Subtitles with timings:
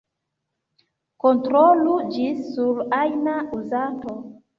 [1.25, 4.17] Kontrolu ĝin sur ajna uzanto.